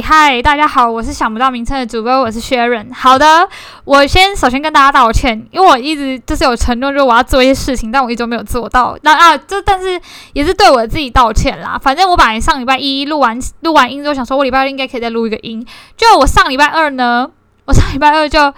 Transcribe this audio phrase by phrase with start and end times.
[0.00, 2.92] 嗨，大家好，我是想不到名称的主播，我是 Sharon。
[2.94, 3.48] 好的，
[3.84, 8.96] 我先首先跟大家道歉，因为我一直就是有承诺，就是我要做一些事情，但我一直没有做到。
[9.02, 10.00] 那啊，这但是
[10.32, 11.78] 也是对我自己道歉啦。
[11.82, 15.64] 反正我本来上礼拜一录完录完音之后，想说我礼拜二应该可以再录一个音。
[15.96, 17.28] 就我上礼拜二呢，
[17.66, 18.52] 我上礼拜二就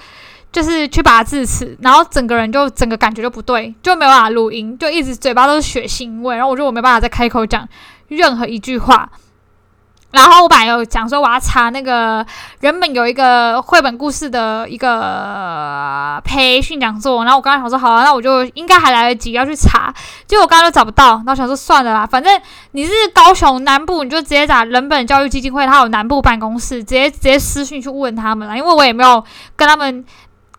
[0.53, 7.69] 就是去拔智齿，然后整个人就整个感觉就不对，就没有办法录音，就一直嘴巴都是血腥味，然后我觉得我没办法再开口讲
[8.09, 9.11] 任何一句话。
[10.13, 12.25] 然后我本来有讲说我要查那个
[12.61, 19.93] 原本有一个绘本故事的一个培训讲座，然后我刚刚想说好啊，那我就应该还来得及要去查，
[20.27, 22.41] 结果我刚刚都找不到，然后想说算了啦，反正
[22.73, 29.25] 你是高雄南部，你就直接打人本教育基金会，他有南部办公室，直接直接私讯去问他们啦，因为我也没有
[29.57, 30.05] 跟他们。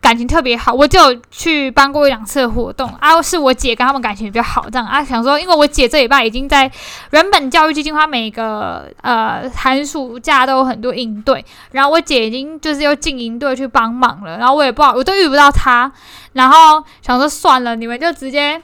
[0.04, 0.98] 感情特别好，我就
[1.30, 6.70] 去办过一两次活动啊，是我姐跟他们感情比较好，这样啊，想说，因为我姐这礼拜已经在
[7.12, 15.90] 原本教育基金会每个呃寒暑假都有很多营队，然后我姐已经就是又进营队去帮忙了，然后我也不好，我都遇不到她，
[16.34, 18.60] 然后想说算了，你们就直接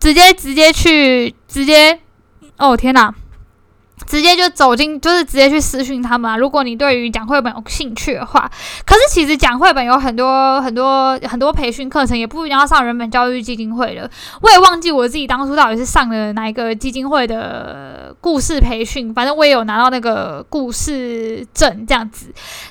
[0.00, 2.00] 直接直接去直接，
[2.56, 3.14] 哦天哪！
[4.06, 6.36] 直接就走进，就是直接去私讯他们啊！
[6.36, 8.50] 如果你对于讲绘本有兴趣的话，
[8.84, 14.10] 可是其实讲绘本有很多很多很多培训课程，也不一定要上人本教育基金会的。
[14.40, 22.26] 我也忘记我自己当初到底是上了哪一个基金会的故事培训，反正我也有拿到那个故事证这样子。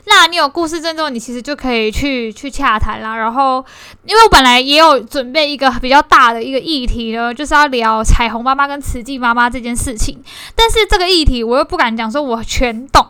[0.06, 3.16] 那你有故事证之后，你其实就可以去去洽谈啦。
[3.16, 3.64] 然后，
[4.06, 10.22] 因为我本来也有准备一个比较大的一个议题呢，就是要聊彩虹妈妈跟慈济妈妈这件事情，
[10.54, 11.21] 但是这个议。
[11.24, 13.06] 题我又不敢讲，说我全懂，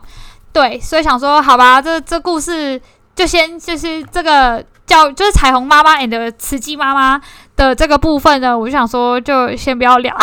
[0.53, 2.81] 对，所以想说好吧，这这故事
[3.15, 7.21] 就先就是这个叫就是彩虹妈妈 and 慈济妈妈
[7.55, 10.15] 的这个部分呢，我就想说就先不要聊。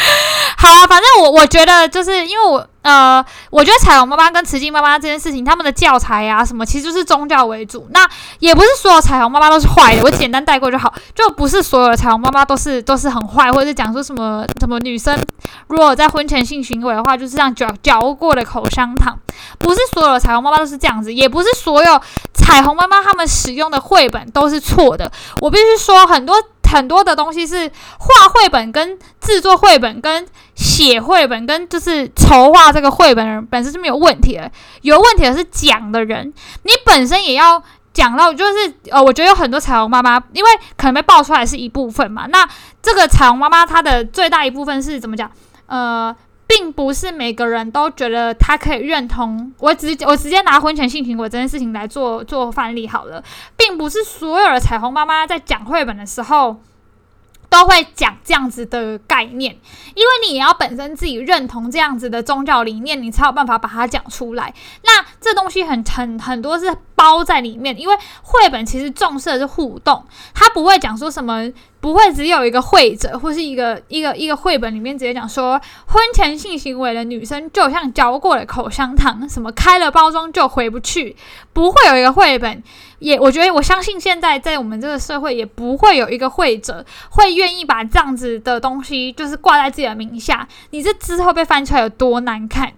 [0.56, 7.86] 好啊，反正我我觉得就是因为我呃，我觉得彩虹妈妈跟慈济妈妈这件事情，他们的教材啊什么，其实就是宗教为主。
[7.92, 8.08] 那
[8.40, 15.18] 也不是所有彩虹妈妈都是坏的，我简单带过就好，就不是所有的彩虹妈妈都是都是很坏，或者是讲说什么什么女生
[15.68, 19.18] 如果在婚前性行为的话，就是这样嚼嚼过的口香糖，
[19.58, 22.00] 不是所有的彩虹妈妈都是这样子，也不是所有
[22.34, 25.10] 彩虹妈妈他们使用的绘本都是错的。
[25.40, 26.36] 我必须说很多。
[26.70, 34.50] 很多的东西是画绘本、跟制作绘本、跟写绘本、跟就是筹划这个绘本本身是没有问题的，
[34.82, 36.32] 有问题的是讲的人，
[36.62, 42.48] 你本身也要讲到，就是呃，我觉得有很多彩虹妈妈，因为可能被爆出来是一部分嘛，那
[42.80, 45.30] 这个彩虹妈妈她的最大一部分是怎么讲？
[45.66, 46.14] 呃。
[46.50, 53.22] 并不是每个人都觉得他可以认同我直我直接拿婚前性行为这件事情来做做范例好了，
[53.56, 56.60] 并不是所有的彩虹妈妈在讲绘本的时候
[57.48, 59.56] 都会讲这样子的概念，
[59.94, 64.52] 因为你也要本身自己认同这样子的宗教理念，你才有办法把它讲出来。
[64.82, 71.50] 那这东西很很很多是包在里面，因为绘本其实重视的是互动，它不会讲说什么。
[71.80, 81.16] 不会只有一个会者，或是一个一个一个绘本里面直接讲说，婚前性行为的女生就像嚼过了口香糖，什么开了包装就回不去。
[81.54, 82.62] 不会有一个绘本，
[82.98, 90.46] 也我觉得我相信现在在我们这个社会，也不会有一个会者会愿意把这样子的东西就是挂在自己的名下。
[90.72, 92.70] 你这之后被翻出来有多难看？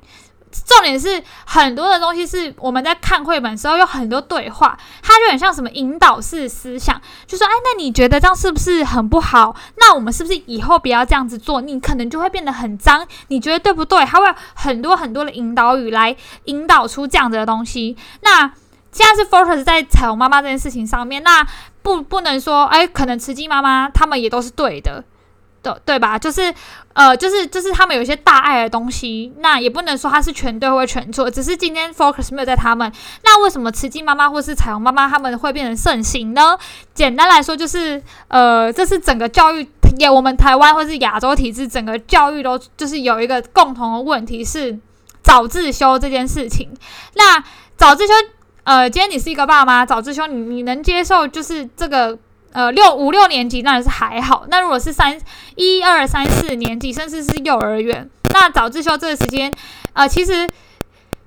[0.66, 9.56] 重点是很多的东西是我们在看绘本时候有很多对话，它就很像什么引导式思想，就说：“哎，那你觉得这样是不是很不好？
[9.76, 11.60] 那我们是不是以后不要这样子做？
[11.60, 16.14] 你可能就会变得很脏，你觉得对不对？”它会很多很多的引导语来
[16.44, 17.96] 引导出这样子的东西。
[18.20, 18.52] 那
[18.90, 21.46] 现在是 focus 在彩虹妈妈这件事情上面，那
[21.82, 25.02] 不不能说，哎，可能慈济妈妈他们也都是对的。
[25.62, 26.18] 对对吧？
[26.18, 26.52] 就是，
[26.92, 32.90] 呃，就是就是他们有一些大爱的东西，那也不能说他是全对或全错，只是今天 focus 没有在他们。
[33.22, 36.58] 那为什么慈济妈妈或是彩虹妈妈他们会变成盛行呢？
[36.92, 39.64] 简单来说，就是呃，这是整个教育，
[39.98, 44.76] 也我们台湾或是亚洲体制，整个教育都就是有一个共同的问题是
[45.22, 46.68] 早自修这件事情。
[47.14, 47.42] 那
[47.76, 48.12] 早自修，
[48.64, 52.18] 呃，今天你是一个爸妈，早自修，你你能接受就是这个？
[52.52, 54.44] 呃，六五六年级当然是还好。
[54.48, 55.18] 那如果是三
[55.56, 59.52] 一二三四年级，甚至是幼儿园，那早自修这个时间，
[59.94, 60.48] 呃，其实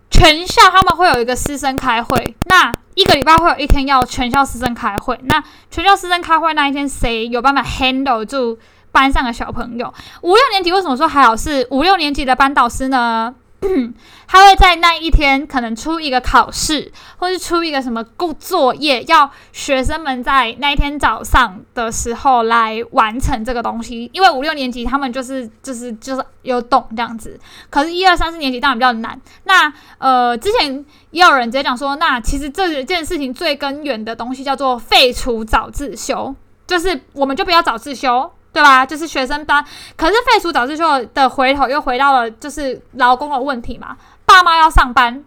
[0.09, 5.19] 全校他们会有一个师生开会，那一个礼拜会有一天要全校师生开会。
[5.23, 8.57] 那全校师生开会那一天，谁有办法 handle 住
[8.91, 9.93] 班上的小朋友？
[10.21, 11.35] 五六年级为什么说还好？
[11.35, 13.33] 是五六年级的班导师呢？
[14.27, 24.09] 他会在那一天可能出一个考试，或是出一个什么故作业，要学生们在那一天早上的时候来完成这个东西。
[24.13, 27.39] 因为五六年级他们就是就是就是有懂这样子，
[27.69, 29.19] 可是，一二三四年级当然比较难。
[29.43, 36.35] 那呃，之前也有人直接讲说，那其实这件事情最根源的东西叫做废除早自修，
[36.65, 38.31] 就是我们就不要早自修。
[38.55, 38.85] 对吧？
[38.85, 39.61] 就是学生班，
[39.97, 43.97] 可是废除早自修的回头又回到了就是劳工的问题嘛。
[44.25, 45.25] 爸妈要上班，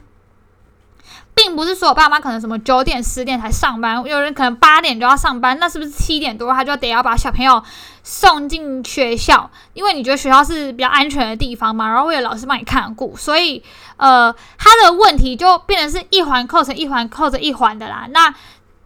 [1.34, 7.62] 并不是说我爸妈可能什么九点十点才上班，有人可能八点就要上班，那是不是七点多他就得要把小朋友
[8.02, 9.50] 送进学校？
[9.74, 13.62] 因为你觉得学校是比较安全的地方嘛，然后会有老师帮你看顾，所以
[13.98, 18.08] 呃，他的问题就变成是一环扣成一环扣着一环的啦。
[18.10, 18.34] 那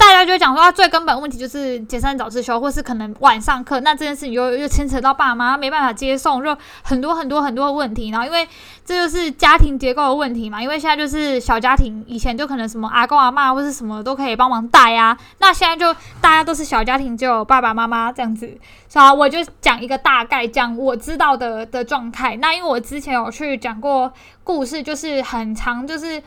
[0.05, 8.11] 大家就讲说，他最根本问题就是解散早自修，或是可能晚上课，那这件事情又又牵扯到爸妈没办法接送，就很多很多很多问题。
[8.11, 8.47] 然后因为
[8.85, 18.59] 这就是家庭结构的问题嘛，因为现在就是小家庭，以前就可能什么阿公阿妈或是什么都可以帮忙带啊，那现在就大家都是小家庭，只有爸爸妈妈这样子。
[18.93, 22.37] 好，我就讲一个大概，讲我知道的的状态。
[22.37, 24.13] 那因为我之前有去讲过
[24.43, 26.21] 故事，就是很长，就是。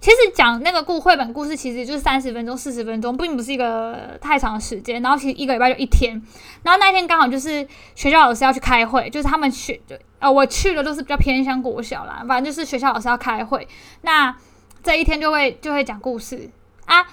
[0.00, 5.02] 其实讲那个故绘本故事，其实就是三十分钟、四十分钟，并不是一个太长的时间。
[5.02, 6.14] 然后其实一个礼拜就一天。
[6.62, 9.78] 然后那天刚好就是学校老师要去开会，就是他们去，
[10.18, 13.68] 呃，我去的都是比较偏向国小啦，反正就是学校老师要开会。
[14.00, 14.34] 那
[14.82, 16.48] 这一天就会就会讲故事
[16.86, 17.06] 啊，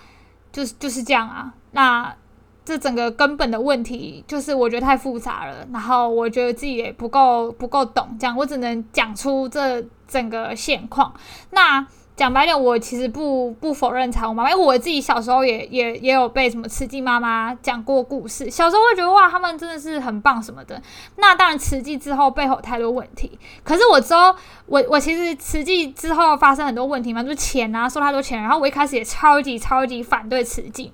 [0.54, 1.54] 就是就是这样啊。
[1.72, 2.16] 那
[2.63, 11.13] 这整个根本的问题就是我觉得太复杂了，然后我觉得自己也不够不够懂，这样我只能讲出这整个现况。
[11.50, 11.86] 那。
[12.17, 18.49] 讲白点，我其实不不否认彩虹妈妈，因为我自己小时候也也也有被什么慈济妈妈讲过故事。
[18.49, 20.81] 小时候会觉得哇，他们真的是很棒什么的。
[21.17, 23.37] 那当然，慈济之后背后有太多问题。
[23.63, 24.35] 可是我之后，
[24.65, 28.41] 我我其实慈济之后发生很多问题嘛，就是钱啊，收太多钱。
[28.41, 30.91] 然后我一开始也超级超级反对慈济，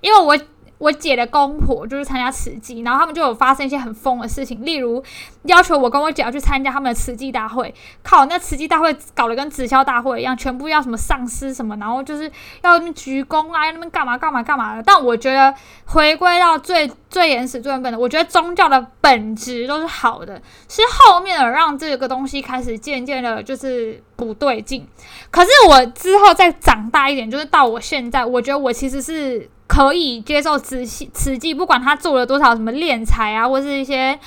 [0.00, 0.36] 因为我。
[0.78, 5.02] 我姐的公婆就是参加慈济，然后他们就有发生一些很疯的事情，例如
[5.44, 7.72] 要求我跟我姐要去参加他们的慈济大会。
[8.02, 12.24] 靠，那慈济大会搞得跟直销大会一样，全部要什么上司什么，然后就是
[12.62, 14.82] 要那边鞠躬啊，要那边干嘛干嘛干嘛的。
[14.82, 15.54] 但我觉得
[15.86, 24.86] 回归到最最原始、最原本的，我觉得宗教的本质都是好的，是后面的让这个东西开始渐渐的，就是不对劲。
[25.30, 29.48] 可是我之后再长大一点，就是到我现在，我觉得我其实是。
[29.66, 34.18] 可以接受慈禧慈济，不管他做了多少什么敛财啊，或是一些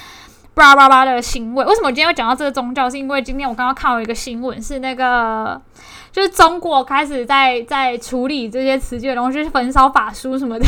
[0.56, 1.64] 巴拉巴拉的行为。
[1.64, 2.90] 为什么我今天会讲到这个宗教？
[2.90, 5.62] 是因为今天我刚刚看到一个新闻，是那个
[6.12, 10.66] 就是中国开始在在处理这些慈济的东西，焚烧法书什么的。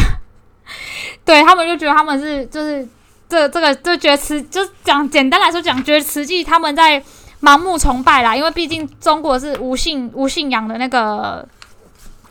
[1.26, 2.88] 对他们就觉得他们是就是
[3.28, 7.04] 这这个就觉得慈就讲简单来说讲，觉得慈济他们在
[7.42, 11.48] 盲目崇拜啦，因为毕竟中国是无信无信仰的那个。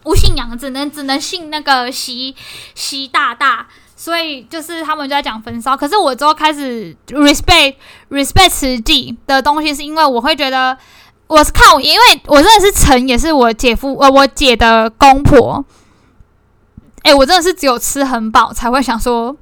[0.08, 2.34] 不信仰，只能只能信那个习
[2.74, 5.76] 习大大，所以就是他们就在讲焚烧。
[5.76, 7.74] 可是我之后开始 respect
[8.08, 10.74] respect 慈济的东西，是因为我会觉得
[11.26, 15.62] 我是看我，因为我真的是陈，也是我姐夫呃我姐的公婆。
[17.02, 19.36] 哎，我真的是只有吃很饱才会想说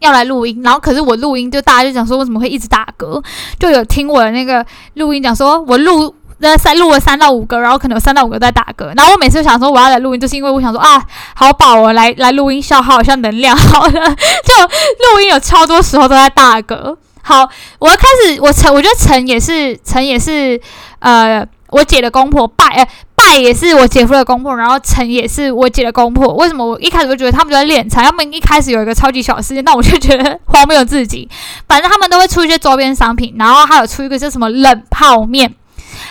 [0.00, 3.24] 要来录音，然后可是我录音就大家就讲说为什么会一直打嗝，
[3.60, 6.16] 就有听我的那个录音讲说我录。
[6.38, 11.02] 那三录了三到五个，然后可能有三到五个在打嗝，然后我每次想说我要来录音，就是因为我想说啊，
[11.34, 16.96] 好饱哦，来来录音消耗一下能量， 好了，就录音有超多时候都在打嗝。
[17.22, 17.46] 好，
[17.78, 20.58] 我要开始，我陈，我觉得陈也是陈也是，
[21.00, 26.32] 呃，我姐的公婆拜，呃，拜也是我姐夫的公婆，然后陈也是我姐的公婆。
[26.36, 28.02] 为什么我一开始就觉得他们都在敛财？
[28.02, 31.28] 他们一开始有一个超级小事件，那我就觉得荒谬自己。
[31.66, 35.54] 反正他们都会出一些周边商品，然后还有出一个叫什么冷泡面。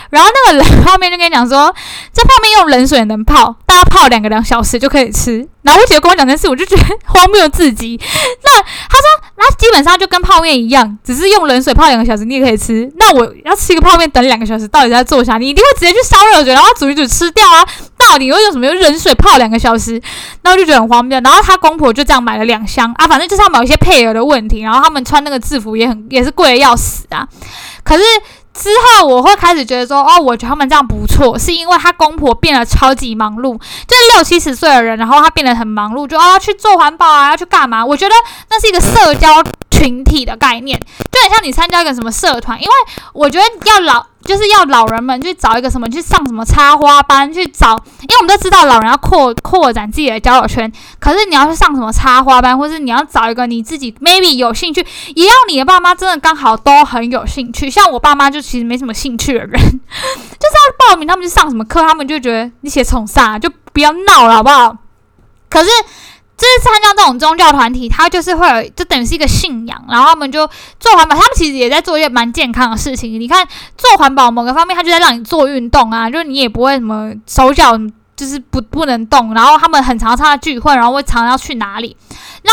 [0.09, 1.73] 然后那个冷泡面就跟你讲说，
[2.13, 5.47] 这泡面用冷水能泡，大家泡两个两小时就可以吃。
[5.63, 7.99] 然后我姐跟我讲这件事，我就觉得 荒谬至极。
[8.41, 12.89] 那他说，那基本上就跟泡面一样，只是用冷水泡两个小时，你也可以吃。
[12.95, 15.37] 那我要吃一个泡面等两个小时，到底在做啥？
[15.37, 17.67] 你一定会直接去烧热水，然后煮一煮吃掉啊？
[17.97, 20.01] 到底会用什么用冷水泡两个小时？
[20.43, 21.19] 那我就觉得很荒谬。
[21.19, 24.61] 然后他公婆就这样买了两箱啊，反正就是要买一些配额的问题。
[24.61, 27.27] 然后他们穿那个制服也很也是贵的要死啊。
[27.83, 28.03] 可是。
[28.57, 37.85] 之后我会开始觉得说，哦，我觉得他们这样不错，是因为他公婆变得超级忙碌，就是六七十岁的人，然后他变得很忙碌，就啊去做环保啊，要去干嘛？
[37.85, 38.15] 我觉得
[38.49, 42.73] 那是一个社交群体的概念，就很像你参加一个什么社团，因为
[43.13, 57.69] 我觉得要老就是要老人们去找一个什么，去上什么插花班，去找，因为我们都知道老人要扩扩展自己的交友圈，可是你要去上什么插花班，或是你要找一个你自己 maybe 有兴趣，也要你的爸妈真的刚好都很有兴趣。
[57.69, 64.75] 像我爸妈就其实没什么兴趣的人， 就是要报名他们去上什么课，他们就觉得你写从啥，就不要闹了好不好？
[65.49, 65.69] 可是。
[66.37, 70.47] 就是参加这种宗教团体，他就是会有，就等于是一个信仰，然后他们就
[70.79, 73.19] 做环保，他们其实也在做一些蛮健康的事情。
[73.19, 73.43] 你看，
[73.75, 77.75] 做环保某个方面，他就在让你做运动啊，就是你也不会什么手脚
[78.15, 79.33] 就是不不能动。
[79.33, 81.97] 然后他们很常参加聚会，然后会常常要去哪里？
[82.43, 82.51] 那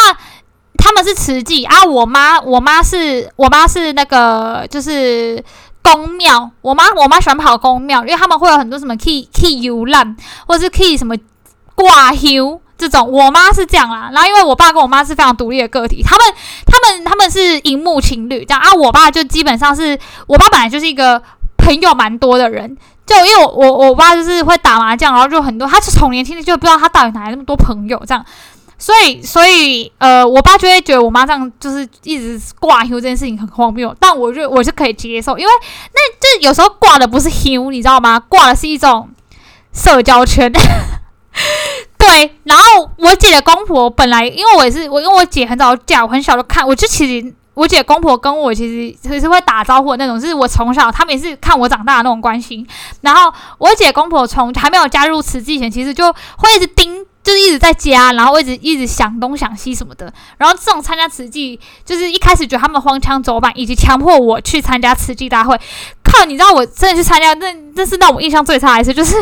[0.78, 5.44] 他们是慈济啊，我妈我妈是我妈是那个就是
[5.82, 11.14] 公庙，我妈我妈喜欢跑公庙，因为他们会有很多什么 key key 游览，或者是 key 什么
[11.74, 12.62] 挂休。
[12.76, 16.26] 这种我妈是这样啦，然后因为我爸跟我妈是非常独立的个体，他们
[16.66, 21.22] 他们他们是荧幕情侣这样啊，我爸就基本上是我爸本来就是一个
[21.56, 22.76] 朋友蛮多的人，
[23.06, 28.24] 就因为我我我爸就是会打麻将，然后就很多，他是从年轻的就不知道他到底哪来那么多朋友这样，
[28.76, 35.52] 所以所以呃，我爸就会觉得我妈这样就是一直挂 Q 这件事情很荒谬，但我就我是可以接受，因为
[35.92, 38.18] 那就有时候挂的不是 Q，你知道吗？
[38.18, 39.08] 挂的是一种
[39.72, 40.52] 社交圈。
[42.14, 52.64] 对，然后我姐的公婆本来，因为我也是我，因为我姐很早嫁，我很小就看，我就其实我姐公婆跟我其实其实会打招呼的那种，是我从小他们也是看我长大的那种关系。
[53.00, 60.12] 然后我姐公婆从还没有加入慈济前，其实就会一直盯，就是一直在家，然后一直一直想东想西什么的。
[60.38, 65.58] 然后这种参加慈济，就是一开始觉得他们荒腔走板，以及强迫我去参加慈济大会。
[66.04, 69.16] 靠，你知道我真的去参加，那那是让我印象最差的一次，就是。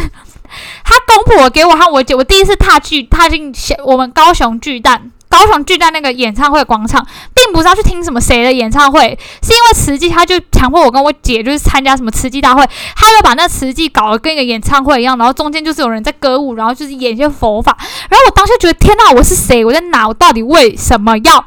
[0.85, 3.51] 他公婆给我和我姐，我第一次踏剧踏进
[3.87, 12.63] 我们高雄巨蛋，高雄巨蛋那个演唱会广场，并不是要去听什么谁的演唱会，是因为慈济他就强迫我跟我姐就是参加什么慈济大会，
[12.95, 17.75] 他就把那慈济搞得跟一个演唱会一样，然后中间就是有人在歌舞，然后就是演一些佛法，
[18.11, 19.65] 然后我当时觉得天呐，我是谁？
[19.65, 20.07] 我在哪？
[20.07, 21.43] 我到底为什么要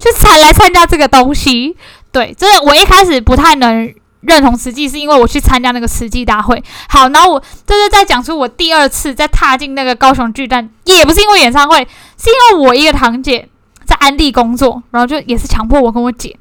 [0.00, 1.76] 去参来参加这个东西？
[2.10, 3.94] 对，真的，我一开始不太能。
[4.22, 6.62] 认同慈济是因为我去参加那个慈济大会。
[6.88, 11.84] 好，然后我这是在讲出我第二次在踏进那个高雄巨蛋，也不是因为演唱会，
[12.22, 13.48] 是因为我一个堂姐
[13.84, 16.38] 在安利工作，然后就也是强迫我跟我姐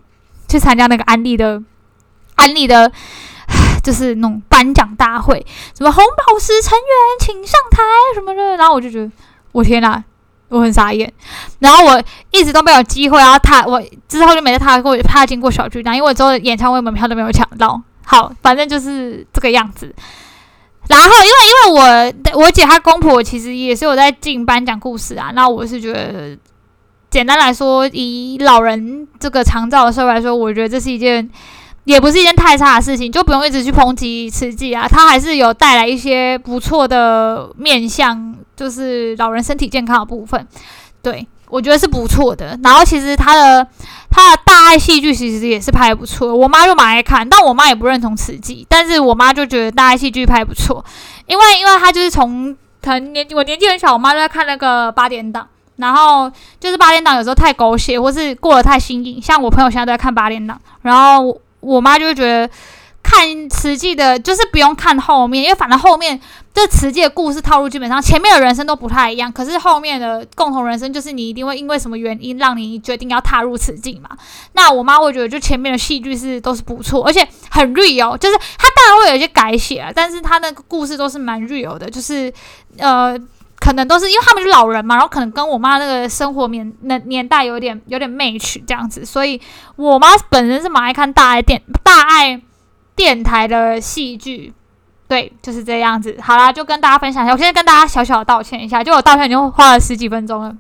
[0.48, 1.60] 去参加那个安利的
[2.36, 2.92] 安利的，
[3.84, 5.44] 就是那种颁奖大会，
[5.76, 7.82] 什么红宝石成员请上台
[8.14, 9.12] 什么的，然后我就觉得
[9.54, 10.04] 我天哪！
[10.50, 11.10] 我很傻眼，
[11.60, 17.82] 然后我一直都没有机会，然后踏我之后就没再踏过，踏经过小巨蛋，因为我之后演唱会门票都没有抢到。
[18.04, 19.96] 好，反正就是这个样子。
[20.88, 26.38] 然后因为因为我我姐她公婆其实也是有在进班讲故事啊，那我是觉得
[27.10, 31.30] 简单来说，以老人这个长照的社会来说，我觉得这是一件。
[31.84, 40.48] 也不是一件太差的事情，就不用一直去抨击慈济啊，它还是有带来一些不错的面向，就是老人身体健康的部分，
[41.02, 42.58] 对我觉得是不错的。
[42.64, 43.68] 然后其实他的
[44.10, 50.84] 他的大爱戏剧其实也是拍的不错，我妈就蛮爱看，但我妈也不认同慈济，但是我妈就觉得大爱戏剧拍不错，
[51.28, 61.38] 因为因为她就是从可能年我年纪很小，我妈就在看那个八点档，然后就是八点档有时候太狗血或是过得太新颖，像我朋友现在都在看八点档，然后。
[61.62, 62.50] 我妈就会觉得
[63.04, 66.20] 看慈济的，就是不用看后面，因为反正后面
[66.54, 74.10] 这慈济的故事套路基本上前面的人生都不太一样，可是后面的共同人生就是你一定会因为什么原因让你决定要踏入慈济嘛。
[74.54, 82.32] 那我妈会觉得就前面的戏剧是都是不错，而且很 real，就是他当然会有一些改写，啊但是他那个故事都是蛮 real 的，就是
[82.78, 83.18] 呃。
[83.64, 89.40] 可能都是因为他们是老人嘛，然后可能跟我妈那个生活年那年代有点有点 match 这样子，所以
[89.76, 92.42] 我妈本身是蛮爱看大爱电大爱
[92.96, 94.54] 电台的戏剧，
[95.08, 96.18] 对，就是这样子。
[96.22, 100.56] 好啦，就跟大家分享一下，我现在跟大家小小的道歉一下，就我道歉已经花了十几分钟了。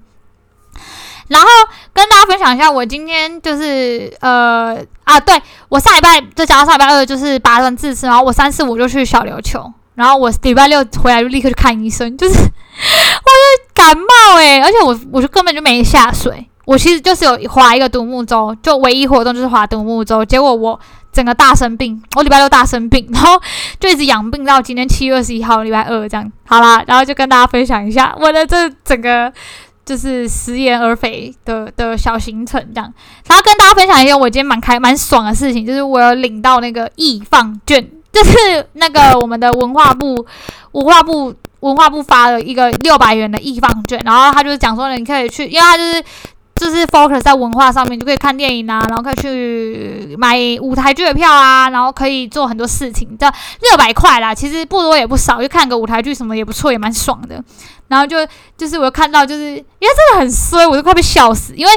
[1.28, 1.48] 然后
[1.94, 9.72] 跟大家分享一下，我今天就是呃啊，对我上礼拜就讲到上礼拜二就是拔完智齿，然后我三四五就去小琉球。
[9.94, 20.80] 然后我礼拜六回来就立刻去看医生，就是我就感冒诶，而且我我就根本就没下水，我其实就是有划一个独木舟，就唯一活动就是划独木舟，结果我
[21.12, 23.41] 整个大生病，我礼拜六大生病， 然后
[23.80, 29.32] 就一直养病到今天七月二十一号礼拜二这样，好啦，然后就跟大家分享一下我的这整个
[29.86, 32.94] 就是食言而肥的的小行程这样，
[33.27, 37.89] 然后跟大家分享一件我今天蛮开蛮爽的事情，就是我有领到那个易放券。
[38.13, 40.25] 就是那个我们的文化部，
[40.74, 46.03] 文化部文化部发了一个六百元的易放券，然后他就是讲说，你可以去，因为他就是
[46.62, 53.18] 就是 focus 在文化上面，就可以看电影啊，然后可以去买舞台剧的票啊，然后可以做很多事情。
[53.20, 57.44] 这六百块啦，其实不多也不少，就看个舞台剧什么也不错，也蛮爽的。
[57.88, 58.18] 然后就
[58.56, 61.56] 就是我看到，就是因为真的很衰，我都快被笑死。
[61.56, 61.72] 因为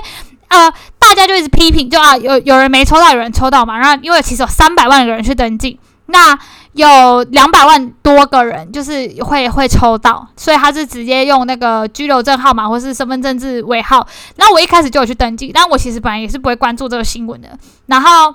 [0.48, 3.78] 呃，大家就一直批评，就啊有有人没抽到，有人抽到嘛。
[3.78, 6.38] 然后因为其实有三百万个人去登记，那。
[6.74, 14.06] 有两百万多个人，就是会会抽到，所以他是直接用那个居留证号码或是身份证字尾号。
[14.36, 17.58] 那我一开始就有去登记，但我其实本来也是不会关注这个新闻的。
[17.86, 18.34] 然后。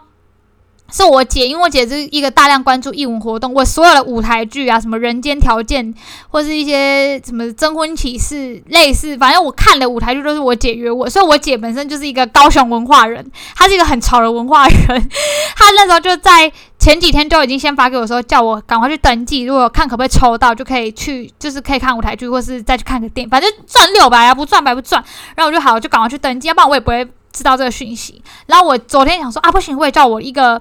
[0.91, 5.93] 是我姐，因为我姐是一个大量关注艺文活动，我所有的舞台剧啊，什么人间条件，
[6.29, 13.23] 或是一些什么征婚启事，类似，反正我看的舞台剧都是我姐约我，所以我姐本身就是一个高雄文化人，
[13.55, 15.09] 她是一个很潮的文化人，
[15.55, 25.03] 她那时候就在前几天就已经先发给我说，叫我赶快去登记，如果看可不可以抽到，就可以去，就是可以看舞台剧，或是再去看个电影，反正赚六百啊，不赚白不赚，
[25.35, 27.07] 然后我就好，就赶快去登记，要不然我也不会。
[27.31, 30.59] 知道这个讯息，然后我昨天想说啊，不行，我也叫我一个，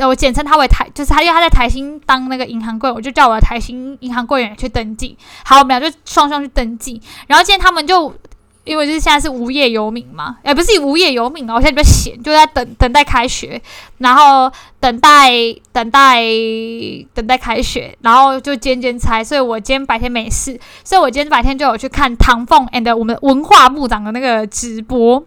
[0.00, 5.16] 我简称他为台，就是他因为他在台新当那个银行柜，我就叫我的台新银行柜员去登记。
[5.42, 7.00] 好，我们俩就双双去登记。
[7.26, 8.14] 然后今天他们就
[8.64, 13.60] 因为就是现在是无业游民嘛，哎，不是无业游民啊，我现在比较闲，就在等等待开学，
[13.98, 15.30] 然后等待
[15.72, 16.22] 等待
[17.12, 25.24] 等待开学，然后就兼兼差，所以我今天白天没事，所以我今天白天就有去看唐凤 and 我们文化部长的那个直播。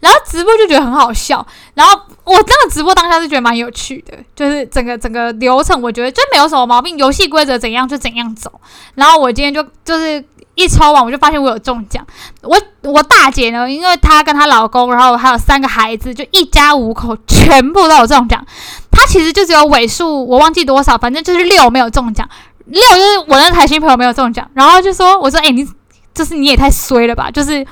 [0.00, 8.50] 然后直播就觉得很好笑，然后我真的直播当下是觉得蛮有趣的，就是整个整个流程我觉得就没有什么毛病，游戏规则怎样就怎样走。
[8.96, 10.22] 然后我今天就就是
[10.54, 12.06] 一抽完我就发现我有中奖，
[12.42, 18.44] 我我大姐呢，因为她跟她老公，然后还有三个孩子，就一家五口全部都有中奖。
[18.90, 22.28] 她其实就只有尾数我忘记多少，反正就是六没有中奖，
[22.66, 24.48] 六就是我那台新朋友没有中奖。
[24.54, 25.68] 然后就说我说哎你。
[26.14, 27.28] 就是你也太衰了吧！
[27.28, 27.66] 就是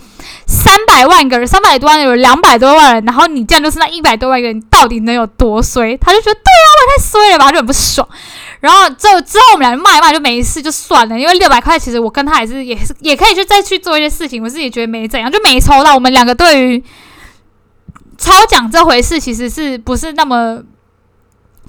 [0.49, 5.97] 三百万个人，三百多万有两百多万人，然后你这样就是那一百多万个人，到底能有多衰？
[5.99, 8.09] 他就觉得对啊，我太衰了吧，就很不爽。
[8.63, 11.19] 然后之之后我们俩骂一骂就没事，就算了。
[11.19, 15.95] 因为六百块其实我跟他也是也是也可以去再去做一些事情，我自己觉得没怎样，就没抽到。
[15.95, 16.85] 我们两个对于
[18.17, 20.63] 抽奖这回事，其实是不是那么？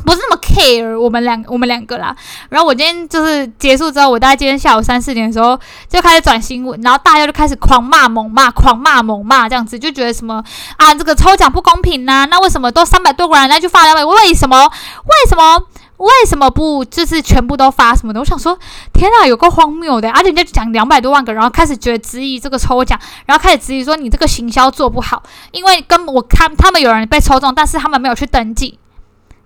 [0.06, 2.14] 不是那么 care 我们两我们两个啦，
[2.50, 5.58] 然后我今天就是结束之后，我大概今天下午三四点的时候
[5.88, 10.44] 就开始转新闻，然后大家就开始狂骂猛骂，狂骂猛骂这样子，就觉得什么
[10.76, 14.04] 啊这个抽奖不公平呐，那为什么都三百多个人那就发两百？
[14.04, 15.64] 为什么为什么
[16.04, 18.20] 为什么不就是全部都发什么的？
[18.20, 18.58] 我想说
[18.94, 28.78] 天啊，有个荒谬的，而且人家讲两百多万个，然后开始觉得质疑这个抽奖，然后开始质疑说你这个行销做不好，因为跟我看他们有人被抽中，但是他们没有去登记。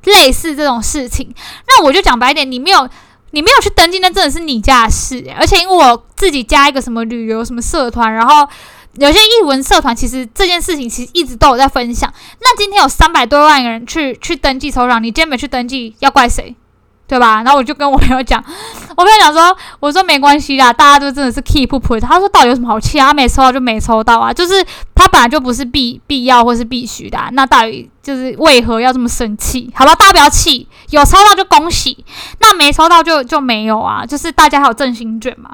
[0.04, 1.34] 类似这种事情，
[1.68, 2.88] 那我就讲白点，你没有，
[3.32, 5.26] 你没有去登记，那真的是你家的事。
[5.38, 8.48] 而且因为我自己加一个什么旅游什么社团，然后
[9.00, 12.12] 有些译文社团，其实这件事情其实一直都有在分享。
[12.40, 16.56] 那今天有三百多万人去去登记抽奖，你今天没去登记，要怪谁？
[17.08, 17.42] 对吧？
[17.44, 18.44] 然后我就跟我朋友讲，
[18.98, 22.02] 我朋友讲说，我说没关系啦，大家都真的是 keep put。
[22.02, 23.08] 他说到底有什么好气啊？
[23.08, 24.62] 他没抽到就没抽到啊，就是
[24.94, 27.18] 他本来就不是必必要或是必须的。
[27.32, 29.72] 那到底就是为何要这么生气？
[29.74, 32.04] 好吧，大家不要气，有抽到就恭喜，
[32.40, 34.06] 那没抽到就就没有啊。
[34.06, 35.52] 就是大家还有振兴卷嘛？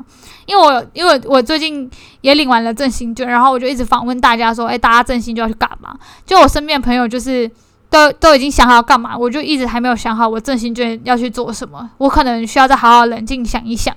[0.47, 1.87] 因为我因为我最近
[2.21, 5.93] 也领完了振兴卷，然后我就一直访问大家说，哎，大家振兴就要去干嘛？
[6.25, 7.49] 就我身边朋友就是。
[7.93, 13.95] 都都已经想好要干嘛，我就一直还没有想好我振兴券要去做什么，我可能需要再好好冷静想一想。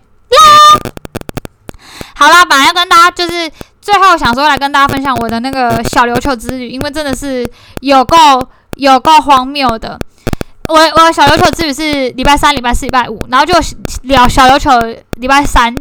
[2.14, 8.16] 好啦，本来要跟大家就是最后想说来跟大家分享我的那个小琉球之旅，因为真的是有够
[8.74, 9.98] 有够荒谬的。
[10.68, 13.54] 我我小琉球之旅是礼拜三、礼拜四、礼拜五，然后就
[14.02, 14.70] 聊小琉球
[15.14, 15.74] 礼拜三，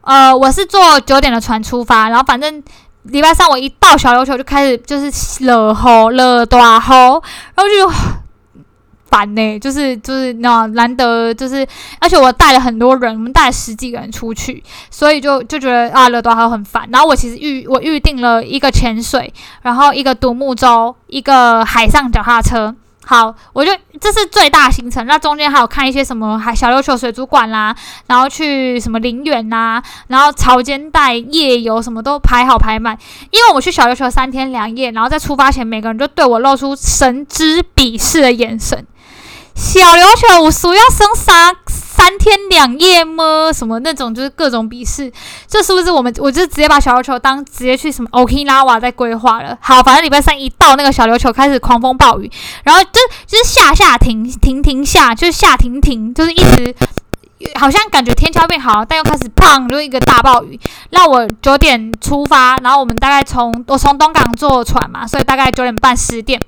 [0.00, 2.60] 呃，我是坐九点的船出发，然后反正。
[3.04, 7.22] 礼拜三我一到小琉球就开始就是热吼热大吼，
[7.54, 7.90] 然后就
[9.10, 11.66] 烦呢，就是就是那难得就是，
[12.00, 16.88] 而且我带了很多人，我们带了十几个人出去，所以就就觉得啊热大吼很烦。
[16.90, 22.74] 然后我其实预我预定了一个潜水，然后一个独木舟，一个海上脚踏车。
[23.06, 25.06] 好，我就这是最大行程。
[25.06, 27.74] 那中间还有看一些什么还小琉球水族馆啦，
[28.06, 32.96] 然后去什么陵园啦，然后潮间带夜游什么都排好排满。
[33.30, 38.86] 因为我去小琉球三天两夜，然后在出发前，每个人就对我露出神之鄙视的眼神。
[39.54, 41.54] 小琉球我说要生三
[41.96, 43.52] 三天两夜吗？
[43.52, 45.12] 什么那种就是各种鄙视，
[45.46, 49.56] 这是不是我们我就直接把小琉球当直接去什么 Okinawa 在规划了？
[49.60, 52.28] 好，反正礼拜三一到那个小琉球开始狂风暴雨，
[52.64, 56.74] 然后就就是下下停停停下，就是下停停，就是一直
[57.54, 60.58] 好像感觉天气要变好，但又开始砰，就一个大暴雨。
[60.90, 66.40] 那我九点出发，然后我们大概从我从东港坐船嘛，所以大概九点半十点。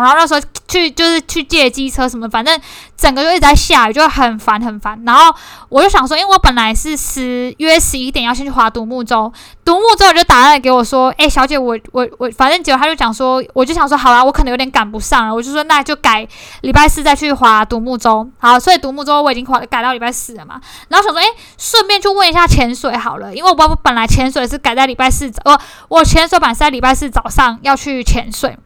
[0.00, 2.60] 然后那时候去就是去借机车什么，反正
[2.96, 5.00] 整个就一直在下雨，就很烦很烦。
[5.06, 5.34] 然后
[5.68, 9.32] 我就想说，因为我本来是十约十一点要先去划独木舟，
[9.64, 16.26] 独木舟我就打来给我说：“哎，小姐，我我我，反正结果他就讲说，我就想说，好啦，我可能有点赶不上了，我就说那就改
[16.62, 18.28] 礼拜四再去划独木舟。
[18.38, 20.60] 好，所以独木舟我已经划改到礼拜四了嘛。
[20.88, 21.26] 然后想说，哎，
[21.58, 28.56] 顺便就问一下潜水好了，因为我我本来潜水是改在礼拜四，我我潜水板是在礼拜四早上要去潜水。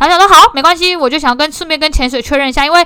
[0.00, 2.84] 然后想说好，没关系，我就想跟顺便跟潜水确认一下，因为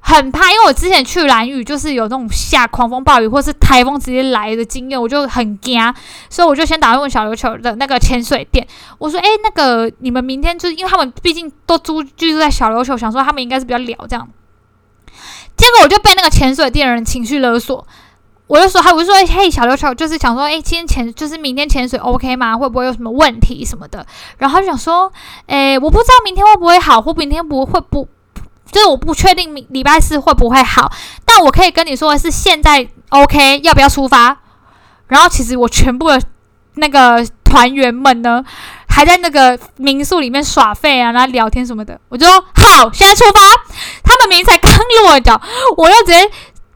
[0.00, 5.80] 很怕，因为我之前去蓝屿就是有那种下狂风暴雨或是台风直接来的经验，我就很惊，
[6.28, 8.66] 所以我就先打电话问小琉球的那个潜水店，
[8.98, 14.28] 我说：“哎，那个你们明天就是因为他们毕竟都租居住在小琉球，想说他们应该是比较聊这样。”
[15.56, 17.86] 结果我就被那个潜水店的人情绪勒索。
[18.48, 22.54] 我就说，他我就说，嘿，小刘球就是想说，哎，今天潜就是明天潜水 OK 吗？
[22.56, 24.04] 会不会有什么问题什么的？
[24.36, 25.10] 然后他就想说，
[25.46, 28.06] 哎，我不知道明天会不会好，或明天不会不，
[28.70, 30.92] 就是我不确定礼拜四会不会好。
[31.24, 34.36] 但我可以跟你说的是，现在 OK，要不要出发？
[35.06, 36.20] 然后其实我全部的
[36.74, 38.44] 那个团员们呢，
[38.86, 41.98] 还在那个民宿里面耍废啊，然后聊天什么的。
[42.10, 43.40] 我就说好，现在出发。
[44.04, 44.70] 他们明明才刚
[45.04, 45.40] 落脚，
[45.78, 46.30] 我又直接。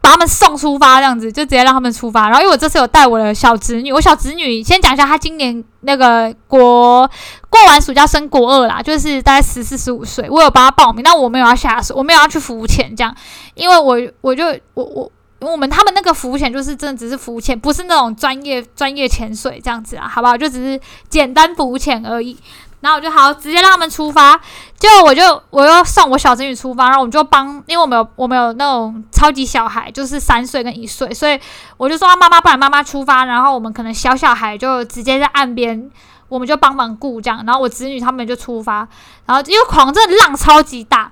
[0.07, 2.29] 把他们送出发，这样子就直接让他们出发。
[2.29, 7.11] 然后，因为我这次有带我的小侄女，我小侄女先讲一下，她今年那个国
[7.51, 10.31] 过完暑假升国二啦，就是大概十四十五岁。
[10.31, 13.13] 我有帮她报名，但我没有要下水，我没有要去浮潜这样，
[13.55, 20.37] 因为我我就我我我们他们那个浮潜就是真的只是浮潜，不是那种专业专业潜水这样子啊，好不好？
[20.37, 22.39] 就只是简单浮潜而已。
[22.87, 24.41] 然后我就好，直接让他们出发。
[24.79, 31.41] 就我就我要送我小侄女出发，然后我们就帮，因为我们有我们有那种超级小孩，就是三岁跟一岁，所以
[31.77, 35.91] 我就说妈妈不然妈妈出发，然后我们可能小小孩就直接在岸边，
[36.29, 37.43] 我们就帮忙顾这样。
[37.45, 38.87] 然后我侄女他们就出发，
[39.25, 41.11] 然后因为狂真的浪超级大，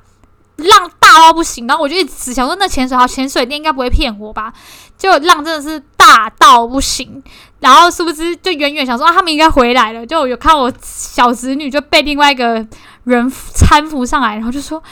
[0.56, 1.66] 浪大到不行。
[1.66, 4.52] 然后我就一直想说，那潜水好，潜水店应该不会骗我吧？
[4.96, 7.22] 就浪真的是大到不行。
[7.64, 10.04] 然后是不是就远远想说啊，他们应该回来了？
[10.04, 12.62] 就有看我小侄女就被另外一个
[13.04, 14.82] 人搀扶上来，然后就说：“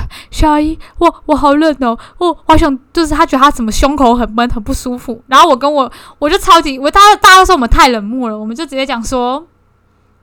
[0.30, 9.44] 小阿姨，我我好冷哦，我好想就是他觉得他怎么胸口很闷很不舒服。”然后我跟我我就超级我大大家都说我们太冷漠了，我们就直接讲说：“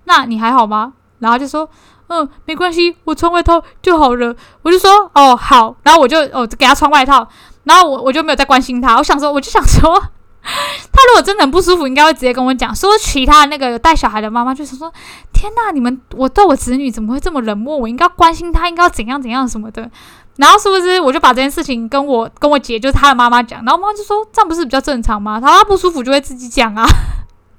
[0.07, 1.69] 那你还好吗？”然后就说
[2.07, 4.33] ：“嗯，没关系，我穿外套就好了。”
[4.63, 7.27] 我就说：“哦，好。”然后我就哦给他穿外套，
[7.65, 8.95] 然后我我就没有再关心他。
[8.95, 10.01] 我想说，我就想说。
[10.91, 12.75] 他如果真的很不舒服，应该会直接跟我讲。
[12.75, 14.91] 说其他那个带小孩的妈妈就是说
[15.31, 17.77] ：“天哪，你们我对我子女怎么会这么冷漠？
[17.77, 19.89] 我应该关心他，应该要怎样怎样什么的。”
[20.37, 25.39] 然后是不是我就把这件事情跟我跟我姐，就是他的妈妈讲，然后妈妈就说：“这样不是比较正常吗？
[25.39, 26.85] 他不舒服就会自己讲啊。”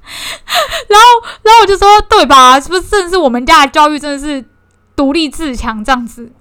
[0.88, 2.58] 然后，然后我就说：“对吧？
[2.58, 4.44] 是不是真的是我们家的教育真的是
[4.96, 6.32] 独立自强这样子？”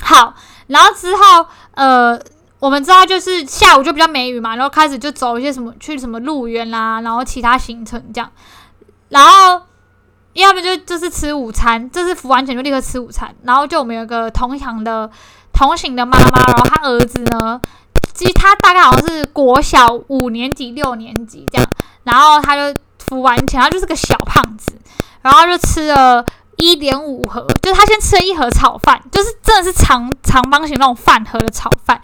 [0.00, 0.34] 好，
[0.68, 2.18] 然后之后呃。
[2.60, 8.30] 我们知道，就是下午就比较没雨嘛，然后开始就走一些什么去什么路园啦，然后其他行程这样，
[9.10, 9.62] 然后
[10.32, 15.08] 要不就就是吃午餐，这是服完钱就立刻吃午餐，然后就我们有个同行的
[15.52, 17.60] 同行的妈妈，然后她儿子呢，
[18.12, 21.68] 其实他大概好像是国小五年级六年级这样，
[22.02, 24.72] 然后他就服完钱，他就是个小胖子，
[25.22, 26.24] 然后就吃了
[26.56, 32.00] 一点五盒，就是他先吃了一盒炒饭，就是真的是长长方形那种饭盒的炒饭。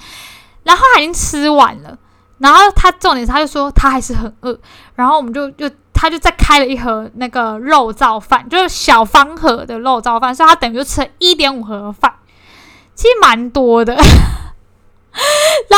[0.65, 1.97] 然后他已经吃完了，
[2.39, 4.59] 然后他重点是他就说他还是很饿，
[4.95, 12.13] 然后我们就就他就再开了一盒那个肉燥饭，就是小方盒的肉燥饭，所以他等于就吃了一点五盒饭，
[12.95, 13.95] 其实蛮多的。
[13.95, 14.01] 然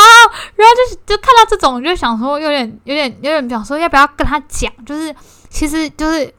[0.03, 0.09] 后
[0.55, 5.15] 然后就是就看到这种，就想说有点有点有点想说要不要跟他讲，就是
[5.49, 6.33] 其实就是。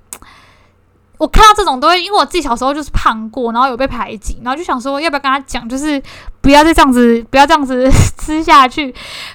[1.18, 6.00] 我看到这种都会，因为我自己小时候就是胖过，然后有被排挤，然后就想说要不要跟他讲，就是
[6.40, 8.90] 不要再这样子，不要这样子 吃下去。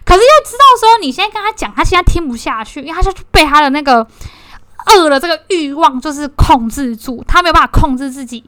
[0.06, 4.08] 可是又知道说你现在跟他讲，他现在听不下去，因为他就被他的那个
[4.96, 8.44] 饿的这个欲望就是控制住，他没有办法控制自己。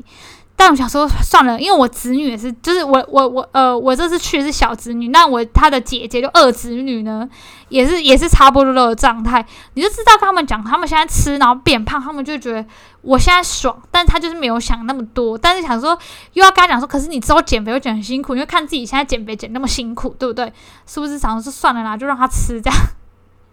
[0.57, 7.27] 但我想说算了，因为我侄女也是，就是我我我呃，我这次去是小侄女，那我她的姐姐就二侄女呢，
[7.67, 9.45] 也是也是差不多的状态。
[9.73, 12.65] 你就知道跟他们讲，他们现在吃然后变胖，他们就觉得
[13.01, 15.97] 我现在爽，但他就是没有想那么多，但是想说
[16.33, 20.51] 又要跟他讲说，可是你之后减肥会减很辛苦，因为看自己现在减肥减那么辛苦，对不对？
[20.85, 22.79] 是不是想说算了啦，就让他吃这样？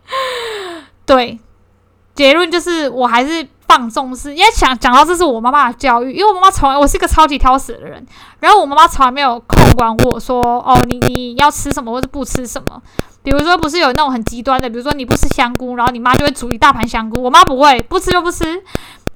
[1.05, 1.41] 对，
[2.14, 3.46] 结论就是我还是。
[3.64, 8.07] 放纵是，因为想讲到这是我妈妈的教育，因为我妈妈从来我是一个超级挑食的人，
[8.38, 12.83] 然后我妈妈从来没有控管我说哦，你你要吃什么或者不吃什么，
[13.22, 17.22] 比如说不是有那种很极端的，比如说你不吃香菇，然后你妈就会煮一大盘香菇。
[17.22, 18.62] 我妈不会，不吃就不吃。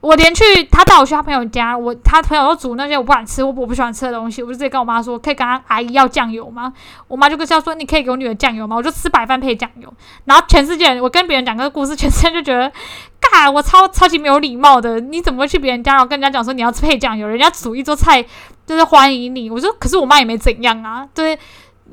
[0.07, 6.73] 我连去他带我去他朋友家，我他朋友都煮那些我不敢吃，我我不喜欢吃的东西，我就直接跟我妈说，可以跟他阿姨要酱油吗？
[7.09, 8.77] 我妈就跟他说，你可以给我女儿酱油吗？
[8.77, 9.92] 我就吃白饭配酱油。
[10.27, 12.71] 然后全世界人，我跟别人讲个故事，全世界就觉得，
[13.19, 17.27] 嘎，我超超级没有礼貌的，你怎么会去别人家，然后跟人家讲说你要吃配酱油？
[17.27, 18.25] 人家煮一桌菜
[18.64, 19.51] 就是欢迎你。
[19.51, 21.37] 我说，可是我妈也没怎样啊，对，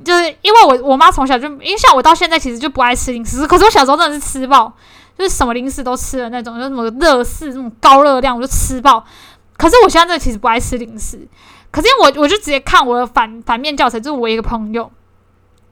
[0.03, 4.71] 就是因为我我妈从小就，因为像我到现在其实就不爱吃零食，可是我小时候真的是吃爆。
[5.17, 9.03] 就是什么零食都吃的那种，就什么乐事那种高热量，我就吃爆。
[9.55, 11.27] 可是我现在这其实不爱吃零食，
[11.71, 14.91] 可是我我就直接看我的反反面教材，就是我一个朋友，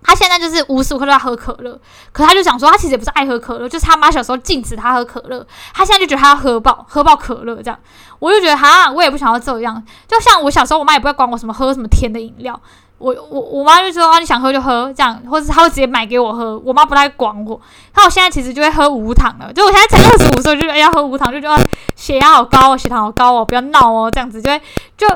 [0.03, 1.79] 他现在就是无时无刻都在喝可乐，
[2.11, 7.79] 可他就想说，他其实也不是爱喝可乐，就是他妈小时候禁止他喝可乐，他现在就觉得他要喝爆喝爆可乐这样，
[8.19, 12.61] 我就觉得哈，我也不想要这样，就像我小时候，我妈也不会管我什么喝什么甜的饮料。
[13.01, 16.57] 我我我妈就说啊，你想喝就喝，这样，或者她会直接买给我喝。
[16.59, 17.59] 我妈不太管我。
[17.95, 24.61] 那我现在其实就会喝无糖了，就我现在才二十五岁，就哎呀喝无糖，就觉得血压好高哦，血糖好高哦，不要闹哦，这样子就会
[24.97, 25.07] 就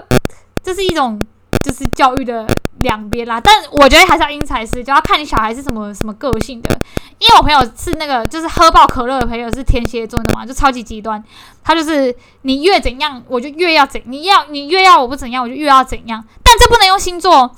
[0.64, 1.24] 这是一种
[1.64, 2.48] 就是教育的
[2.80, 3.40] 两边啦。
[3.40, 6.78] 但我觉得还是要因材施，就要看你小孩是什么什么个性的。
[7.20, 11.24] 因为我朋友是那个就是喝爆可乐的朋友是天蝎座的嘛，就超级极端。
[11.64, 16.24] 他就是你越怎样，我就越要怎，你要你越要我不怎样，我就越要怎样。
[16.44, 17.50] 但这不能用星座。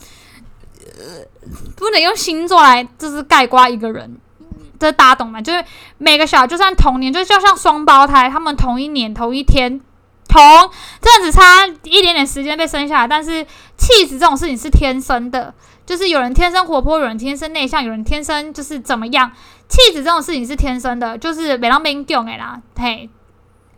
[0.98, 4.18] 呃不能用星座来就是概括一个人，
[4.80, 5.42] 这大家懂吗？
[5.42, 5.64] 就是
[5.98, 9.80] 每个小孩就算同年，就就像双胞胎，他们同一年同一天
[10.28, 10.42] 同，
[11.02, 13.46] 这样子差一点点时间被生下来，但是
[13.78, 15.54] 气质这种事情是天生的，
[15.86, 19.32] 就是有人天生活泼，有人天生内向，有人天生就是怎么样，
[19.70, 23.10] 气质这种事情是天生的，就是没让别人讲的啦，嘿。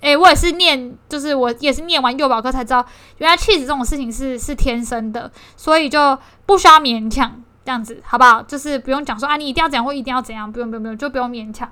[0.02, 2.86] 诶，我也是念，就是我也是念完幼保科才知道，
[3.18, 8.42] 原来气质这种事情是是天生的，所以就不需要勉强这样子，好不好？
[8.44, 11.70] 就是不用讲说啊，你一定要怎样或一定要怎样，不用不用不用，就不用勉强。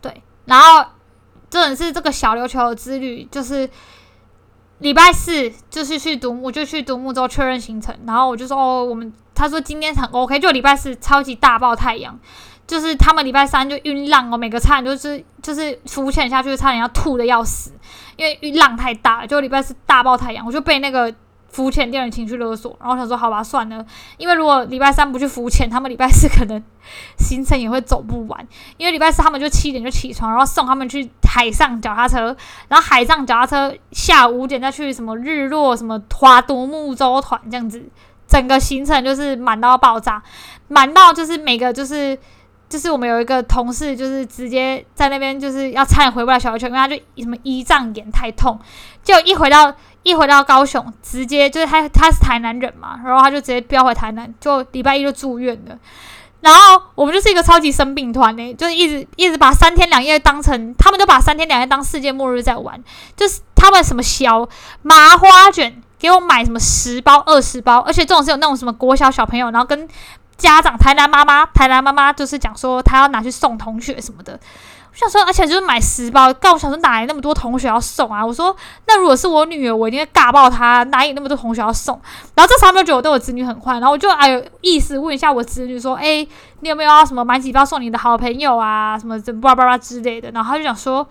[0.00, 0.84] 对，然后
[1.48, 3.70] 这种是这个小琉球之旅，就是
[4.78, 12.18] 礼拜四就是去独木，就去独木舟确认行程，然后我就说哦，我们他说今天很 OK，就礼拜四超级大爆太阳。
[12.66, 17.70] 就是他们礼拜三就晕浪哦，每个差点就是就是浮潜下去差点要吐的要死，
[18.16, 19.26] 因为晕浪太大了。
[19.26, 21.14] 就礼拜四大爆太阳，我就被那个
[21.48, 23.86] 浮潜店人情绪勒索，然后想说好吧算了，
[24.18, 26.60] 因为如果礼拜三不去浮潜，他们礼拜四可能
[27.16, 28.48] 行程也会走不完。
[28.78, 37.80] 因为礼拜四他们就七点就起床，然后送他们去海上脚踏车，然后海上脚踏车下午五点再去什么日落什么花独木舟团这样子，
[38.26, 40.20] 整个行程就是满到爆炸，
[40.66, 42.18] 满到就是每个就是。
[42.68, 48.58] 就是我们有一个同事，就是直接在那边就是要差点回不了小琉球，因为他就什么胰脏炎太痛，
[49.04, 55.78] 就一回到一回到高雄，直接就是他他是台南人嘛，然后他就直接飙回台南，就礼拜一就住院了。
[56.40, 62.82] 然后我们就是一个超级生病团呢，就是一直一直把三天两夜当成，他们就把三天两夜当世界末日在玩，
[63.16, 64.48] 就是他们什么小
[64.82, 69.88] 麻花卷给我买什么十包二十包，而且这种是有那种什么国小小朋友，然后跟。
[70.36, 74.38] 家长台南妈妈，台南妈妈就是讲说，她要拿去送同学什么的。
[74.92, 78.24] 我想说，而且就是买十包，告我想说哪来那么多同学要送啊？
[78.24, 82.00] 我说，那如果是我女儿，我一定会尬爆她，哪有那么多同学要送？
[82.34, 86.26] 然后这时候他们就觉得我对我子女很坏，然后我就哎有意思问一下我子女说，哎，
[86.60, 88.98] 你有没有什么买几包送你的好朋友啊？
[88.98, 90.30] 什么这叭叭叭之类的？
[90.30, 91.06] 然后他就讲说，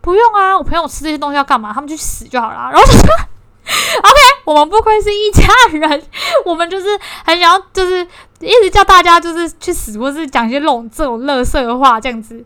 [0.00, 1.72] 不用啊，我朋友吃这些东西要干嘛？
[1.72, 2.70] 他们去死就好了。
[2.72, 2.98] 然后我说，
[3.98, 6.02] OK，我们不愧是一家人，
[6.46, 6.86] 我们就是
[7.24, 8.06] 很想要就是。
[8.44, 12.44] 一直叫大家就是去死，或是讲一些这种这种乐色的话，这样子。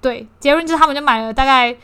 [0.00, 1.76] 对，结论就是他们就买了大概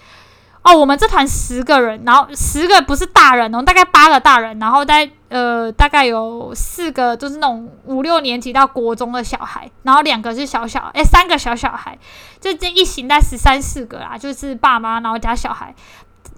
[0.63, 11.99] 哦，我们这团十个人，然后十个不是大人哦，大概八个大人，然后在呃大概有四个就是那种五六年级到国中的小孩，然后两个是小小，哎，三个小小孩，
[12.41, 15.75] 就这一行在十三四个啦，就是爸妈然后加小孩，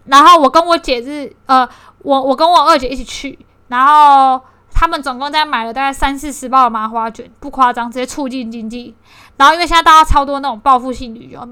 [0.07, 4.41] 然后我跟我姐是呃，我我跟我二姐一起去，然后。
[4.79, 8.95] 他们总共在买了大概三四十包的麻花卷，不夸张，直接促进经济。
[9.39, 11.49] 然后因为现在大家超多那种报复性旅游，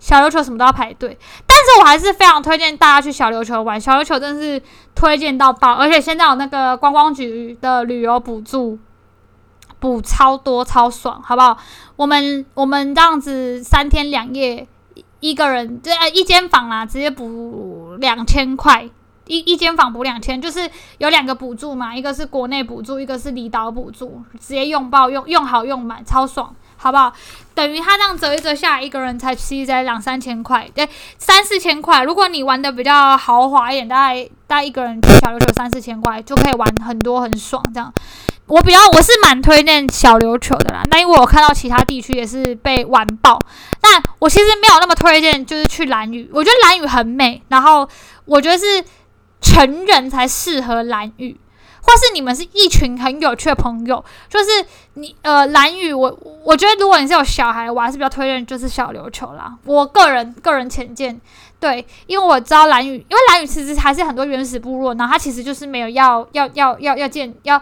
[0.00, 1.16] 小琉球什么都要排队。
[1.46, 4.60] 但是我还是非常推荐大家去小琉球玩，小琉球真是
[4.92, 8.76] 推荐到爆，而且现在有那个观光局的旅游补助，
[9.78, 11.56] 补超多超爽，好不好？
[11.94, 14.66] 我们我们这样子三天两夜，
[15.20, 18.90] 一个人这一间房啦，直接补两千块。
[19.26, 27.12] 一一间房补两千，就是有两个补助嘛，一个是国内补助，一个是离岛补助，直接用爆用用好用满，超爽，好不好？
[27.54, 32.02] 等于他这样折一折下来，一个人才其实才两三千块，对，三四千块。
[32.02, 37.92] 如果你玩的比较豪华一点，大概大概一个人去小琉球三四千块就可以玩很多很爽这样。
[38.46, 43.38] 我比较我是蛮推荐小琉球的啦，那因为我看到其他地区也是被玩爆，
[43.80, 46.28] 但我其实没有那么推荐，就是去蓝屿。
[46.30, 47.88] 我觉得蓝屿很美，然后
[48.26, 48.84] 我觉得是
[49.44, 51.38] 成人才适合蓝雨，
[51.82, 54.46] 或是你们是一群很有趣的朋友，就是
[54.94, 59.54] 你呃蓝雨，我我觉得如果你是有小孩，我还是比较推荐就是小琉球啦。
[59.66, 61.20] 我个人个人浅见，
[61.60, 67.60] 对，因为我知道蓝雨，因为蓝雨其实还是很多原始部落，然后它其实就是没有要要要要要建要。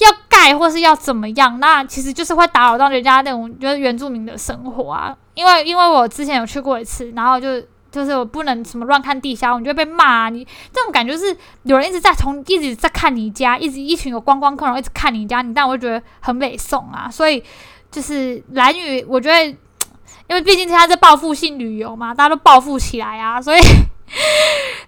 [0.00, 1.60] 要盖或是要怎么样？
[1.60, 5.14] 那其实就是会打扰到人家那种就是原住民的生活啊。
[5.34, 10.28] 因为因为我之前有去过一次，然后就就是我不能什么乱看地下，你就被骂啊。
[10.28, 17.08] 你这种感觉是有人一直在从一直在看你家，一直一群有观光客然后一直看你家，你但我就觉得很美送啊。
[17.10, 17.42] 所以
[17.90, 23.60] 就是蓝屿，我觉得因为毕竟现在在报复性旅游嘛，大家都报复起来啊，所以。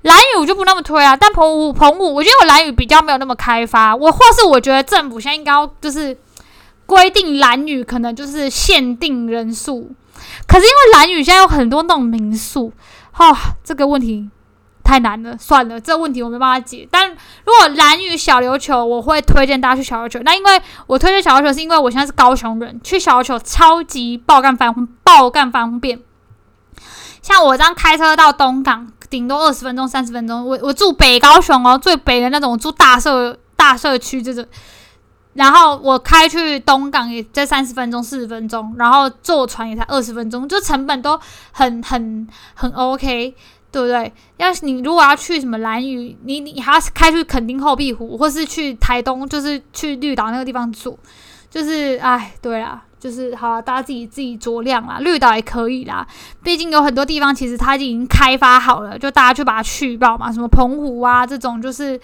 [0.03, 6.13] 蓝屿我就不那么推啊，但澎湖澎湖，我觉得我蓝屿比较没有那么开发，我或是我觉得政府现在应该就是
[6.93, 9.91] 规定蓝屿可能就是限定人数，
[10.47, 12.71] 可是因为蓝屿现在有很多那种民宿，
[13.13, 14.29] 哈，这个问题
[14.85, 16.87] 太难了，算了，这个问题我没办法解。
[16.91, 20.21] 但如果蓝屿小琉球，我会推荐大家去小琉球。
[20.23, 25.99] 那因为我推荐小琉球，是因为我现在是高雄人，去小琉球超级爆干方爆干方便，
[27.23, 28.93] 像我这样开车到东港。
[29.09, 30.47] 顶多二十分钟、三十分钟。
[30.47, 34.43] 我我住北高雄哦，最北的那种，住大社大社区这种。
[35.35, 41.19] 然后我开去东港也在三十分钟、四十分钟，然后坐船也才二十分钟，就成本都
[41.53, 43.35] 很很很 OK，
[43.71, 44.13] 对不对？
[44.37, 50.99] 要是你如果要去什么蓝屿，你你还要开去垦丁后壁湖，或是去台东，就是去绿岛那个地方住，
[51.51, 52.85] 就是哎，对啊。
[53.03, 54.99] 就是好，大家自己自己酌量啦。
[55.01, 56.07] 绿岛也可以啦，
[56.41, 60.31] 毕竟有很多地方其实它已经开发好了，就大家去把它去爆嘛。
[60.31, 62.01] 什么澎湖啊这种，就是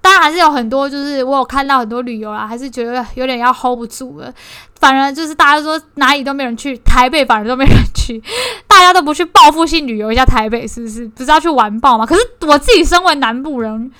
[0.00, 4.32] 当然还是有很多，就是我有看到很多旅游啦，还是觉得有点要 hold 不住了。
[4.78, 8.22] 反而就是大家说哪里都没人去，台北反而都没人去，
[8.66, 11.06] 大家都不去报复性旅游一下台北，是不是？
[11.08, 12.06] 不是要去玩爆吗？
[12.06, 13.90] 可是我自己身为南部人，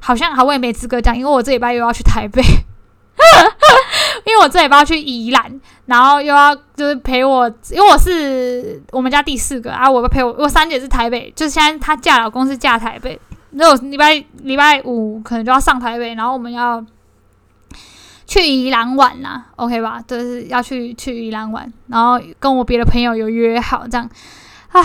[0.00, 2.42] 好像好我也没资格讲，因为我这礼拜又要去台北。
[4.26, 13.18] 因为我这礼拜要去宜兰，然后又要就是陪我，因为我是我们家第四个啊，我陪我我三姐是台北，就是现在她嫁老公是嫁台北，
[13.56, 16.84] 那我礼拜礼拜五可能就要上台北，然后我们要
[18.26, 20.00] 去宜兰玩啦，OK 吧？
[20.06, 24.08] 就是要去去宜兰玩，然后跟我别的朋友有约好这样，
[24.72, 24.82] 哎，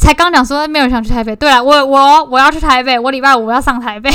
[0.00, 4.10] 才刚讲说没有想去台北，对了，我我我要去台北，我礼拜五要上台北。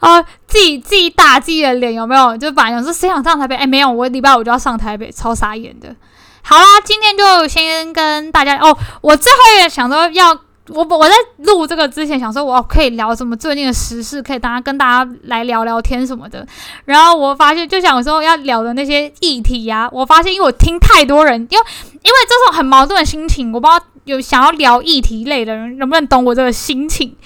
[0.00, 2.36] 啊， 自己自己打自己的脸有没有？
[2.36, 3.56] 就反正说谁想上台北？
[3.56, 5.94] 哎，没有，我礼拜五就要上台北，超傻眼的。
[6.42, 10.34] 好啦，今天就先跟大家哦，我最后也想说要
[10.72, 16.46] 我我在录这个之前想说我可以聊什么最近的时事，可以大家跟大家来聊聊天什么的。
[16.84, 27.16] 然后我发现就想说要聊的那些议题呀，我发现因为我听太多人，因为因为这种很矛盾的心情，我不知道有想要聊议题类的人能不能懂我这个心情。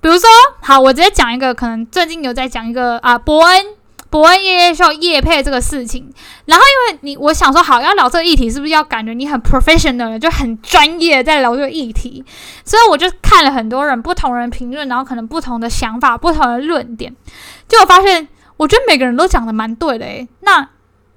[0.00, 0.28] 比如说，
[0.62, 3.66] 好，我直接讲一个，可能最近有在讲一个啊，伯恩
[4.10, 6.12] 伯恩夜夜秀夜配这个事情。
[6.46, 12.24] 然后，因为你我想说，好要聊这个议题，是不是要感觉你很 professional，就很专业在聊这个议题？
[12.64, 17.14] 所以我就看了很多人不同人评论，然后可能不同的想法、不同的论点，
[17.68, 20.28] 就我发现，我觉得每个人都讲的蛮对的诶。
[20.40, 20.68] 那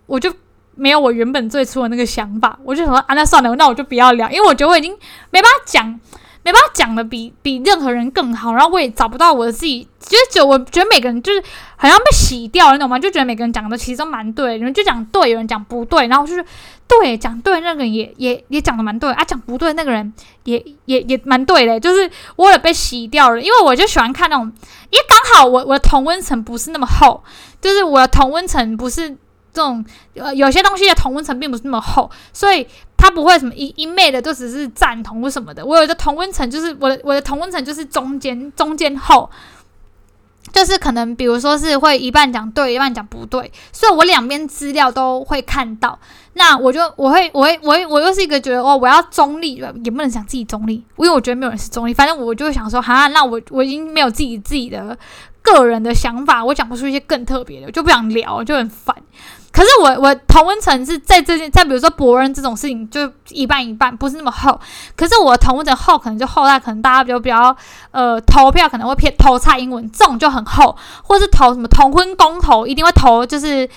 [0.05, 0.31] 我就
[0.75, 4.95] 没有我原本最初的那个想法，我就想说啊，那算了，那我就不要聊，因为我觉得我已经
[5.31, 5.99] 没办法讲。
[6.43, 11.41] 没办法讲的比比任何人更好，然后我也找不到我自己，就是就我觉得每个人就是
[11.77, 12.99] 好像被洗掉，你懂吗？
[12.99, 16.43] 就觉得每个人讲的其实都蛮对，有人就讲对，有人讲不对，然后就是
[16.85, 24.45] 对讲对那个人也也也讲的蛮对啊，讲不对那个人也也也蛮对的，就是我也被洗掉了，因为我就喜欢看那种，
[24.89, 27.23] 因为刚好我我的同温层不是那么厚，
[27.61, 29.09] 就是我的同温层不是
[29.53, 32.67] 这种呃有些东西的同温层并不是那么厚，所以。
[33.03, 39.29] 他不会什么一一昧的都只是赞同或什么的，我有的同温层就是我的我的同温层就是中间中间厚，
[40.53, 45.99] 就是可能比如说是会一半讲对一半讲不对，所以我两边资料都会看到。
[46.35, 51.93] 那我就我会我会我会我又是一个觉得哦我要中立，也不能讲自己中立，因为我觉得没有人是中立。
[51.93, 54.97] 反正我就想说哈，那我我已经没有自己自己的
[55.41, 58.95] 个人的想法，我讲不出一些更特别的，我就不想聊，就很烦。
[59.53, 64.59] 可是我我同温层是在这件，在比如说博恩这种事情，就一半一半，不是那么厚。
[64.95, 67.55] 可是我同温层厚，可能就厚在可能大家比较比较
[67.91, 73.69] 呃投票可能会偏投蔡英文这种就很厚，或是投什么同婚公投一定会投，就是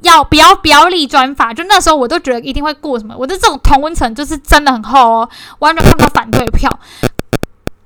[0.00, 3.14] 要不要不要立专法，就那时候我都觉得一定会过什么。
[3.16, 5.28] 我的这种同温层就是真的很厚哦，
[5.60, 6.68] 完全看不到反对票。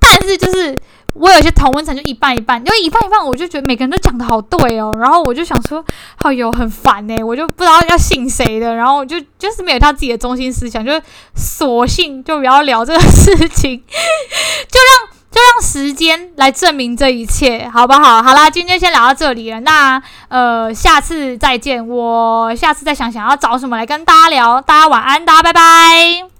[0.00, 0.78] 但是就是
[1.14, 5.84] 我有些同温层就一半一半，因为一半一半，我就觉得每个人都讲的好对哦，然后我就想说，
[6.16, 10.92] 好哟，很烦呢，我就不知道要信谁的，然后我就就是没有他自己的中心思想，就
[11.34, 13.82] 索性就不要聊这个事情，
[14.68, 18.22] 就让就让时间来证明这一切，好不好？
[18.22, 26.33] 好啦，今天先聊到这里了，那呃，下次再见，我下次再想想要找什么来跟大家聊，大家晚安，大家拜拜。